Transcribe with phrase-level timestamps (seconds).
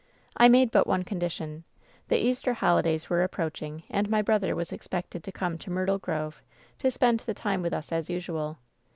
[0.35, 1.63] I made but one condition.
[2.07, 6.41] The Easter holidays were approaching, and my brother was expected to come to Myrtle Grove
[6.79, 8.57] to spend the time with us as usual.